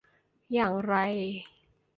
[0.53, 0.93] อย่างไร